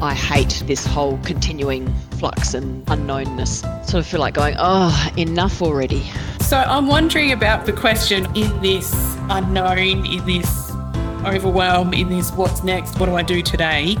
[0.00, 3.62] I hate this whole continuing flux and unknownness.
[3.84, 6.08] Sort of feel like going, oh, enough already.
[6.40, 8.92] So I'm wondering about the question in this
[9.28, 10.70] unknown, in this
[11.26, 13.96] overwhelm, in this what's next, what do I do today?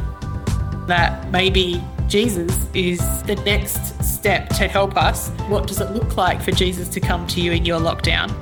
[0.86, 5.30] That maybe Jesus is the next step to help us.
[5.48, 8.32] What does it look like for Jesus to come to you in your lockdown?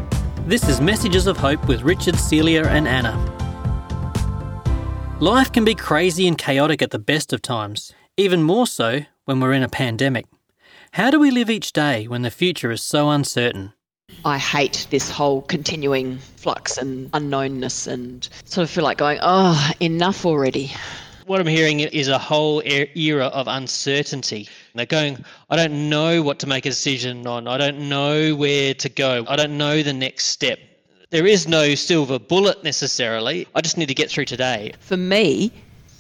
[0.47, 3.36] This is Messages of Hope with Richard, Celia, and Anna.
[5.21, 9.41] Life can be crazy and chaotic at the best of times, even more so when
[9.41, 10.27] we're in a pandemic.
[10.91, 13.73] How do we live each day when the future is so uncertain?
[14.27, 19.71] I hate this whole continuing flux and unknownness and sort of feel like going, oh,
[19.81, 20.71] enough already.
[21.25, 24.51] What I'm hearing is a whole era of uncertainty.
[24.75, 27.49] They're going, I don't know what to make a decision on.
[27.49, 29.25] I don't know where to go.
[29.27, 30.59] I don't know the next step.
[31.17, 33.49] There is no silver bullet necessarily.
[33.55, 34.75] I just need to get through today.
[34.81, 35.51] For me,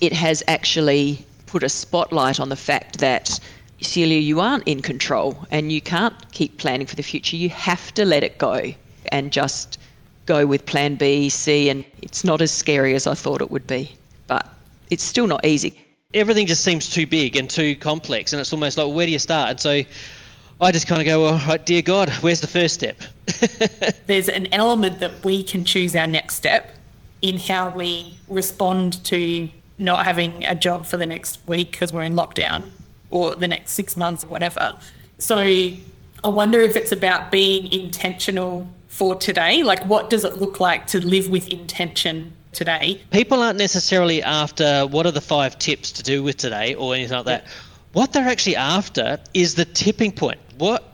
[0.02, 3.40] it has actually put a spotlight on the fact that,
[3.80, 7.34] Celia, you aren't in control and you can't keep planning for the future.
[7.34, 8.74] You have to let it go
[9.10, 9.78] and just
[10.26, 13.66] go with plan B, C, and it's not as scary as I thought it would
[13.66, 13.90] be.
[14.26, 14.46] But
[14.90, 15.80] it's still not easy.
[16.12, 19.18] Everything just seems too big and too complex, and it's almost like, where do you
[19.18, 19.48] start?
[19.48, 19.80] And so
[20.60, 22.96] I just kind of go, well, right, dear God, where's the first step?
[24.06, 26.74] There's an element that we can choose our next step
[27.20, 29.48] in how we respond to
[29.78, 32.70] not having a job for the next week because we're in lockdown
[33.10, 34.74] or the next six months or whatever.
[35.18, 35.78] So I
[36.24, 39.62] wonder if it's about being intentional for today.
[39.62, 43.02] Like, what does it look like to live with intention today?
[43.10, 47.16] People aren't necessarily after what are the five tips to do with today or anything
[47.18, 47.46] like that.
[47.92, 50.40] What they're actually after is the tipping point.
[50.58, 50.84] What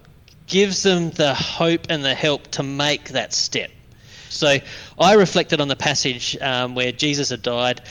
[0.47, 3.71] gives them the hope and the help to make that step?
[4.29, 4.59] So
[4.99, 7.83] I reflected on the passage um, where Jesus had died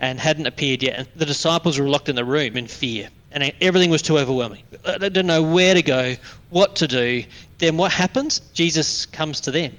[0.00, 3.52] and hadn't appeared yet, and the disciples were locked in the room in fear, and
[3.60, 4.62] everything was too overwhelming.
[4.84, 6.14] They didn't know where to go,
[6.50, 7.24] what to do.
[7.58, 8.40] Then what happens?
[8.54, 9.76] Jesus comes to them,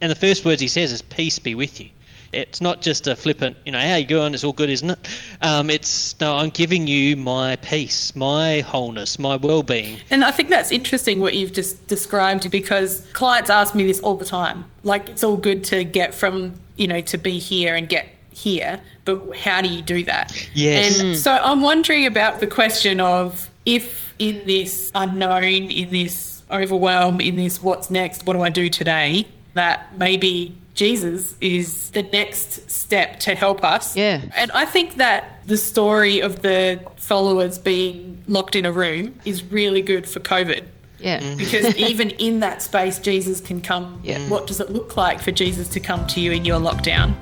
[0.00, 1.88] and the first words he says is, "Peace be with you."
[2.32, 4.34] It's not just a flippant, you know, how you going?
[4.34, 4.98] It's all good, isn't it?
[5.40, 9.98] Um, it's no, I'm giving you my peace, my wholeness, my well-being.
[10.10, 14.16] And I think that's interesting what you've just described because clients ask me this all
[14.16, 14.64] the time.
[14.82, 18.80] Like, it's all good to get from, you know, to be here and get here,
[19.04, 20.48] but how do you do that?
[20.54, 21.00] Yes.
[21.00, 27.20] And so I'm wondering about the question of if in this unknown, in this overwhelm,
[27.20, 32.70] in this what's next, what do I do today, that maybe Jesus is the next
[32.70, 33.96] step to help us.
[33.96, 34.22] Yeah.
[34.36, 39.42] And I think that the story of the followers being locked in a room is
[39.42, 40.64] really good for COVID.
[41.00, 41.18] Yeah.
[41.18, 41.36] Mm-hmm.
[41.36, 44.00] Because even in that space, Jesus can come.
[44.04, 44.20] Yeah.
[44.28, 47.12] What does it look like for Jesus to come to you in your lockdown?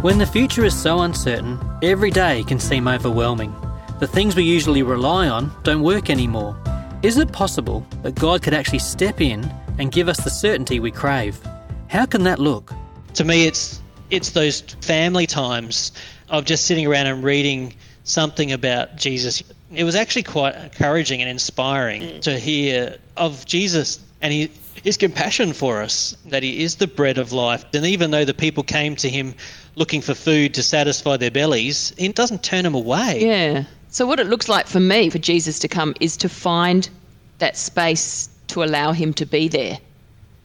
[0.00, 3.52] When the future is so uncertain, every day can seem overwhelming.
[4.00, 6.56] The things we usually rely on don't work anymore.
[7.02, 9.44] Is it possible that God could actually step in
[9.78, 11.40] and give us the certainty we crave?
[11.88, 12.72] How can that look?
[13.14, 15.92] To me, it's it's those family times
[16.28, 19.42] of just sitting around and reading something about Jesus.
[19.72, 22.20] It was actually quite encouraging and inspiring mm.
[22.22, 24.50] to hear of Jesus and he,
[24.82, 27.64] his compassion for us, that he is the bread of life.
[27.72, 29.34] And even though the people came to him
[29.76, 33.24] looking for food to satisfy their bellies, he doesn't turn them away.
[33.24, 33.64] Yeah.
[33.94, 36.90] So, what it looks like for me, for Jesus to come, is to find
[37.38, 39.78] that space to allow him to be there.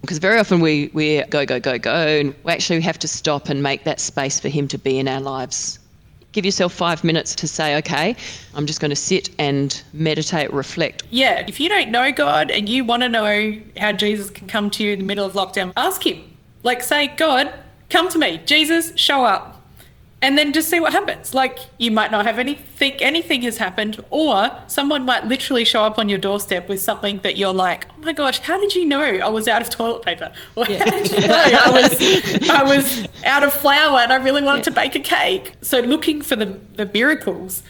[0.02, 3.50] Because very often we, we go, go, go, go, and we actually have to stop
[3.50, 5.80] and make that space for him to be in our lives.
[6.32, 8.16] Give yourself five minutes to say, okay,
[8.54, 11.06] I'm just going to sit and meditate, reflect.
[11.10, 14.70] Yeah, if you don't know God and you want to know how Jesus can come
[14.70, 16.22] to you in the middle of lockdown, ask Him.
[16.62, 17.52] Like, say, God,
[17.90, 18.42] come to me.
[18.46, 19.59] Jesus, show up.
[20.22, 21.34] And then just see what happens.
[21.34, 25.84] Like, you might not have any think anything has happened, or someone might literally show
[25.84, 28.86] up on your doorstep with something that you're like, oh my gosh, how did you
[28.86, 30.34] know I was out of toilet paper?
[30.56, 34.44] Or how did you know I was, I was out of flour and I really
[34.44, 35.54] wanted to bake a cake?
[35.62, 37.64] So, looking for the, the miracles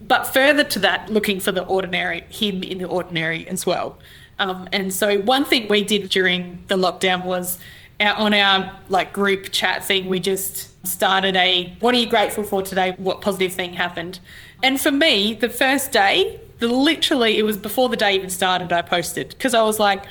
[0.00, 3.98] but further to that, looking for the ordinary, him in the ordinary as well.
[4.38, 7.58] Um, and so one thing we did during the lockdown was
[8.00, 12.44] our, on our like group chat thing, we just started a what are you grateful
[12.44, 12.94] for today?
[12.98, 14.20] What positive thing happened?
[14.62, 18.72] And for me, the first day, the, literally it was before the day even started,
[18.72, 20.04] I posted because I was like,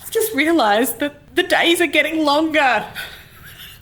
[0.00, 2.86] I've just realised that the days are getting longer.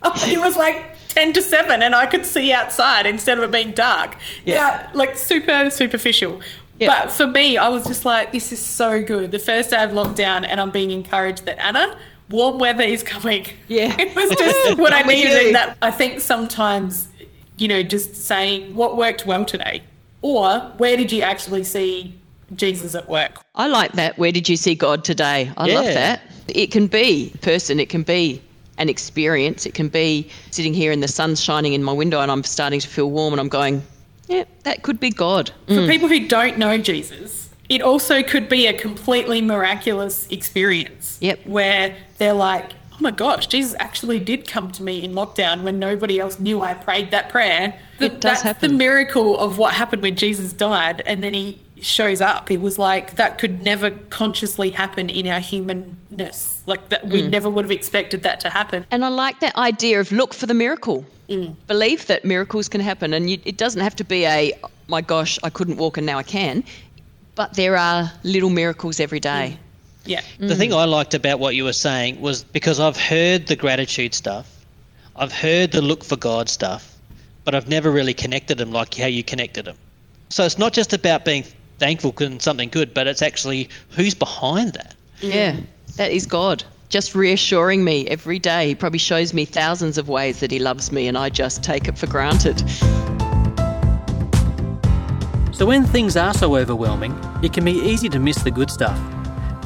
[0.04, 3.72] it was like 10 to 7 and I could see outside instead of it being
[3.72, 4.16] dark.
[4.44, 6.40] Yeah, like super superficial.
[6.78, 7.04] Yeah.
[7.04, 9.32] But for me, I was just like, this is so good.
[9.32, 11.98] The first day of lockdown, and I'm being encouraged that Anna,
[12.30, 13.46] warm weather is coming.
[13.68, 13.94] Yeah.
[13.98, 15.30] it was just what I I'm needed.
[15.30, 15.46] you.
[15.48, 17.08] In that I think sometimes,
[17.58, 19.82] you know, just saying what worked well today,
[20.22, 22.14] or where did you actually see
[22.54, 23.44] Jesus at work?
[23.54, 24.18] I like that.
[24.18, 25.52] Where did you see God today?
[25.56, 26.22] I love that.
[26.48, 28.42] It can be a person, it can be
[28.78, 32.30] an experience, it can be sitting here and the sun's shining in my window and
[32.30, 33.82] I'm starting to feel warm and I'm going,
[34.26, 35.52] yeah, that could be God.
[35.66, 35.88] For mm.
[35.88, 37.39] people who don't know Jesus,
[37.70, 41.16] it also could be a completely miraculous experience.
[41.22, 41.46] Yep.
[41.46, 45.78] Where they're like, oh my gosh, Jesus actually did come to me in lockdown when
[45.78, 47.78] nobody else knew I prayed that prayer.
[48.00, 48.72] It does That's happen.
[48.72, 52.50] the miracle of what happened when Jesus died and then he shows up.
[52.50, 56.62] It was like that could never consciously happen in our humanness.
[56.66, 57.30] Like that we Mm.
[57.30, 58.84] never would have expected that to happen.
[58.90, 61.06] And I like that idea of look for the miracle.
[61.68, 63.14] Believe that miracles can happen.
[63.14, 66.04] And you, it doesn't have to be a, "Oh my gosh, I couldn't walk and
[66.04, 66.64] now I can.
[67.40, 69.56] But there are little miracles every day.
[69.56, 69.58] Mm.
[70.04, 70.20] Yeah.
[70.38, 70.58] The mm.
[70.58, 74.46] thing I liked about what you were saying was because I've heard the gratitude stuff,
[75.16, 76.94] I've heard the look for God stuff,
[77.46, 79.78] but I've never really connected them like how you connected them.
[80.28, 81.44] So it's not just about being
[81.78, 84.94] thankful and something good, but it's actually who's behind that.
[85.22, 85.56] Yeah,
[85.96, 86.62] that is God.
[86.90, 88.68] Just reassuring me every day.
[88.68, 91.88] He probably shows me thousands of ways that He loves me, and I just take
[91.88, 92.62] it for granted.
[95.60, 97.12] So, when things are so overwhelming,
[97.42, 98.98] it can be easy to miss the good stuff.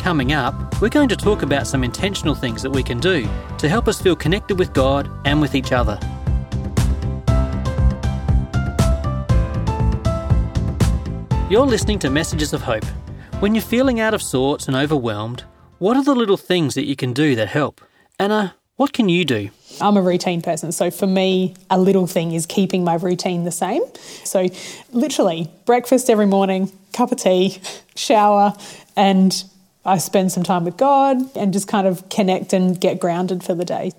[0.00, 3.68] Coming up, we're going to talk about some intentional things that we can do to
[3.68, 5.96] help us feel connected with God and with each other.
[11.48, 12.84] You're listening to Messages of Hope.
[13.38, 15.44] When you're feeling out of sorts and overwhelmed,
[15.78, 17.80] what are the little things that you can do that help?
[18.18, 19.50] Anna, what can you do?
[19.80, 20.72] I'm a routine person.
[20.72, 23.82] So for me, a little thing is keeping my routine the same.
[24.24, 24.48] So
[24.92, 27.60] literally, breakfast every morning, cup of tea,
[27.96, 28.54] shower,
[28.96, 29.44] and
[29.84, 33.54] I spend some time with God and just kind of connect and get grounded for
[33.54, 33.92] the day.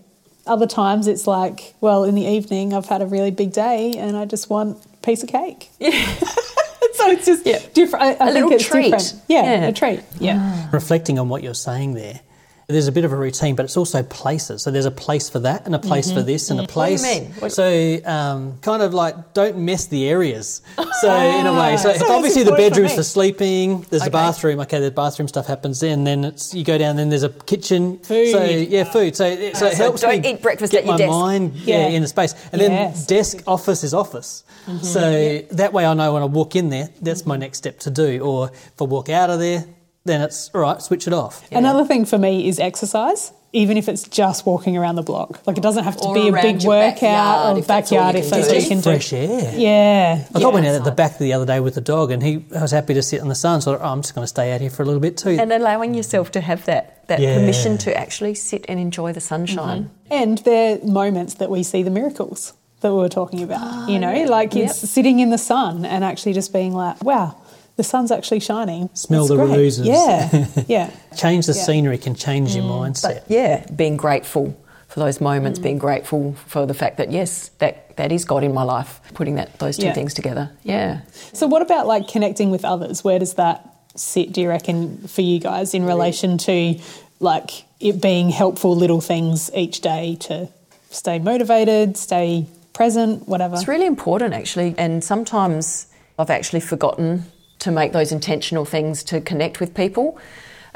[0.47, 4.15] Other times it's like, well, in the evening, I've had a really big day and
[4.15, 5.69] I just want a piece of cake.
[5.79, 5.91] Yeah.
[6.95, 7.43] so it's just
[7.73, 8.03] different.
[8.05, 8.83] I, I think little it's treat.
[8.91, 9.13] different.
[9.27, 9.67] Yeah, Yeah.
[9.67, 9.99] a treat.
[10.19, 10.37] Yeah.
[10.39, 10.69] Ah.
[10.71, 12.21] reflecting on what you're saying there,
[12.67, 14.63] there's a bit of a routine, but it's also places.
[14.63, 17.01] So there's a place for that, and a place for this, and a place.
[17.03, 17.31] What do you mean?
[17.39, 20.61] What- So um, kind of like don't mess the areas.
[21.01, 23.81] So in a way, so, So obviously the important for bedroom's for sleeping.
[23.89, 24.61] There's a bathroom.
[24.61, 26.05] Okay, the bathroom stuff happens then.
[26.05, 26.95] Then it's you go down.
[26.95, 27.99] Then there's a kitchen.
[27.99, 28.31] Food.
[28.31, 29.15] So yeah, food.
[29.15, 31.09] So it, so it So helps don't me eat breakfast get at your my desk.
[31.11, 31.79] mind yeah.
[31.81, 31.87] Yeah.
[31.95, 32.97] in the space, and then Yes.
[32.97, 33.05] Mm-hmm.
[33.07, 34.43] desk office is office.
[34.81, 37.91] So that way I know when I walk in there, that's my next step to
[37.91, 38.19] do.
[38.21, 39.65] Or if I walk out of there,
[40.05, 40.81] then it's all right.
[40.81, 41.43] Switch it off.
[41.51, 45.45] Another thing for me is exercise, even if it's just walking around the block.
[45.47, 47.89] Like it doesn't have to Or be a big your workout backyard, or if that's
[47.89, 48.53] backyard if that's do.
[48.53, 48.83] what you can do.
[48.83, 49.53] fresh air.
[49.57, 50.25] Yeah.
[50.33, 50.47] I yeah.
[50.47, 52.61] I went out at the back the other day with the dog, and he I
[52.61, 53.61] was happy to sit in the sun.
[53.61, 55.17] So I thought, oh, I'm just going to stay out here for a little bit
[55.17, 55.37] too.
[55.39, 57.35] and allowing yourself to have that that Yeah.
[57.39, 59.83] permission to actually sit and enjoy the sunshine.
[59.83, 60.13] Mm-hmm.
[60.13, 63.59] And there are moments that we see the miracles that we were talking about.
[63.61, 64.89] Ah, you know, like it's Yep.
[64.89, 67.35] sitting in the sun and actually just being like, wow,
[67.75, 68.89] the sun's actually shining.
[68.93, 69.57] Smell That's the great.
[69.57, 69.85] roses.
[69.87, 70.47] Yeah.
[70.67, 70.91] Yeah.
[71.15, 71.63] change the Yeah.
[71.63, 73.23] scenery can change your mm, But mindset.
[73.27, 74.55] yeah, being grateful
[74.87, 75.63] for those moments, mm.
[75.63, 79.35] being grateful for the fact that yes, that that is God in my life, putting
[79.35, 79.93] that those two Yeah.
[79.93, 80.51] things together.
[80.63, 81.01] Yeah.
[81.33, 83.03] So, what about like connecting with others?
[83.03, 86.75] Where does that sit, do you reckon, for you guys in relation to
[87.21, 90.49] like it being helpful little things each day to
[90.89, 93.55] stay motivated, stay present, whatever?
[93.55, 94.75] It's really important, actually.
[94.77, 95.87] And sometimes
[96.19, 97.23] I've actually forgotten
[97.65, 100.19] to make those intentional things to connect with people.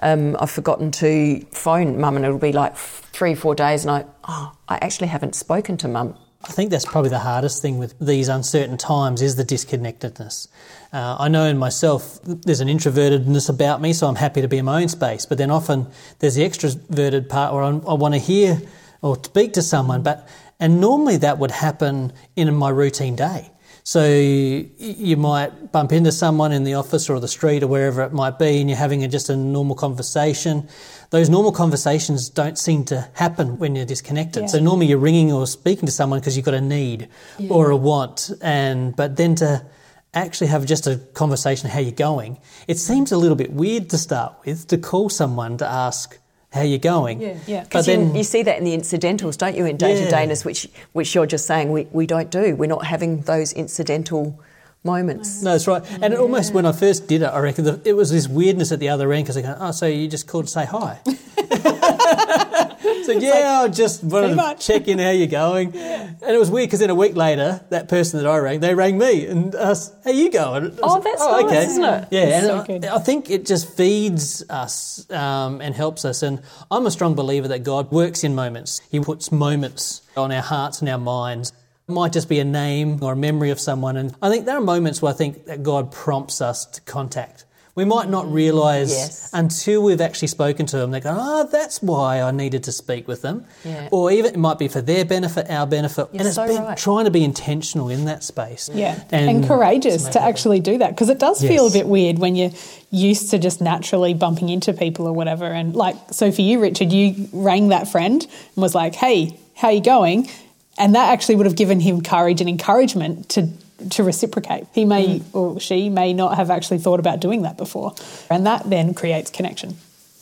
[0.02, 4.06] Um, I've forgotten to phone mum, and it'll be like three, four days, and I,
[4.28, 6.16] oh, I actually haven't spoken to mum.
[6.44, 10.48] I think that's probably the hardest thing with these uncertain times is the disconnectedness.
[10.92, 14.58] Uh, I know in myself there's an introvertedness about me, so I'm happy to be
[14.58, 15.28] in my own space.
[15.28, 15.88] But then often
[16.20, 18.60] there's the extroverted part where I, I want to hear
[19.04, 20.02] or speak to someone.
[20.02, 20.28] But
[20.60, 23.52] and normally that would happen in my routine day.
[23.90, 28.14] So you might bump into someone in the office or the street or wherever it
[28.14, 30.70] might be, and you're having a, just a normal conversation.
[31.10, 34.44] Those normal conversations don't seem to happen when you're disconnected.
[34.44, 34.48] Yeah.
[34.50, 37.10] So normally you're ringing or speaking to someone because you've got a need
[37.50, 39.66] or a want, and but then to
[40.14, 43.98] actually have just a conversation how you're going, it seems a little bit weird to
[43.98, 46.20] start with to call someone to ask
[46.52, 47.22] how you're going.
[47.22, 47.38] Yeah.
[47.48, 50.10] But Because then you, you see that in the incidentals, don't you, in day to
[50.10, 52.56] dayness, which, which you're just saying we, we don't do.
[52.56, 54.40] We're not having those incidental
[54.84, 55.44] moments.
[55.44, 55.84] No, that's right.
[56.02, 58.72] And it almost when I first did it, I reckon the, it was this weirdness
[58.72, 61.00] at the other end because they go, "Oh, so you just called to say hi."
[63.04, 65.74] so "Yeah, I just wanted to check in how you're going."
[66.22, 68.76] And it was weird because then a week later, that person that I rang, they
[68.76, 72.08] rang me and asked, "How you going?" Oh, like, that's nice, isn't it?
[72.12, 72.96] Yeah, It's and so I.
[72.96, 76.22] I think it just feeds us um, and helps us.
[76.22, 78.82] And I'm a strong believer that God works in moments.
[78.92, 81.54] He puts moments on our hearts and our minds.
[81.88, 83.98] It might just be a name or a memory of someone.
[83.98, 87.46] And I think there are moments where I think that God prompts us to contact.
[87.76, 89.30] We might not realise Yes.
[89.34, 90.92] until we've actually spoken to them.
[90.92, 93.46] They go, oh, that's why I needed to speak with them.
[93.64, 93.88] Yeah.
[93.92, 96.10] Or even it might be for their benefit, our benefit.
[96.12, 96.78] You're and it's so been right.
[96.78, 98.70] trying to be intentional in that space.
[98.74, 102.20] Yeah, and, courageous make to actually do that because it does feel a bit weird
[102.20, 102.52] when you're
[102.92, 105.46] used to just naturally bumping into people or whatever.
[105.46, 109.70] And like, so for you, Richard, you rang that friend and was like, "Hey, how
[109.70, 110.30] you going?"
[110.78, 113.50] And that actually would have given him courage and encouragement to
[113.92, 114.66] to reciprocate.
[114.74, 115.36] He may mm.
[115.36, 117.94] or she may not have actually thought about doing that before,
[118.30, 119.78] and that then creates connection,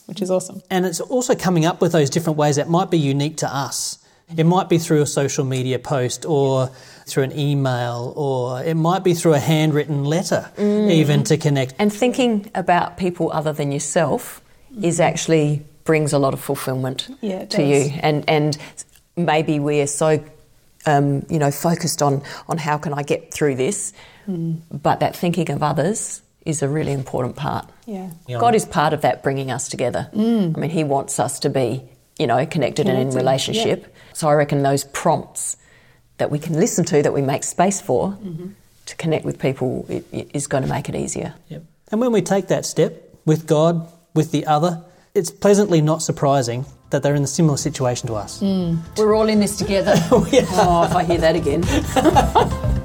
[0.05, 0.61] which is awesome.
[0.69, 3.99] And it's also coming up with those different ways that might be unique to us.
[4.35, 6.69] It might be through a social media post or
[7.05, 10.91] through an email, or it might be through a handwritten letter, mm.
[10.91, 11.75] even to connect.
[11.79, 14.41] And thinking about people other than yourself
[14.81, 15.05] is mm.
[15.05, 17.59] actually brings a lot of fulfillment Yeah, to does.
[17.89, 17.99] you.
[18.01, 18.57] And and
[19.15, 20.21] maybe we're so
[20.87, 23.93] um, you know focused on on how can I get through this,
[24.25, 24.55] hmm.
[24.71, 27.69] but that thinking of others is a really important part.
[27.85, 28.09] Yeah.
[28.25, 28.39] Yeah.
[28.39, 30.09] God is part of that bringing us together.
[30.13, 30.53] Hmm.
[30.55, 31.83] I mean, He wants us to be,
[32.17, 33.95] you know, connected, and in Connected, relationship.
[34.13, 35.57] So I reckon those prompts
[36.17, 38.49] that we can listen to, that we make space for, mm-hmm.
[38.85, 41.35] to connect with people, it, it is going to make it easier.
[41.49, 41.63] Yep.
[41.91, 46.65] And when we take that step with God, with the other, it's pleasantly not surprising
[46.89, 48.39] that they're in a similar situation to us.
[48.39, 48.77] Hmm.
[48.97, 49.95] We're all in this together.
[50.09, 51.63] Oh, oh, if I hear that again.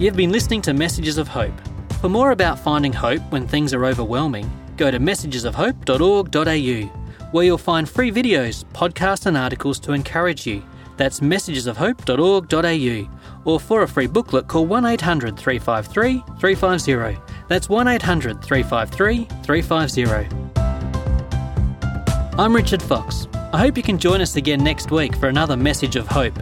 [0.00, 1.54] You've been listening to Messages of Hope.
[2.00, 6.86] For more about finding hope when things are overwhelming, go to messagesofhope.org.au,
[7.32, 10.62] where you'll find free videos, podcasts, and articles to encourage you.
[10.96, 13.10] That's messagesofhope.org.au.
[13.44, 17.20] Or for a free booklet, call 1 800 353 350.
[17.48, 20.36] That's 1 800 353 350.
[22.38, 23.26] I'm Richard Fox.
[23.52, 26.38] I hope you can join us again next week for another message of hope.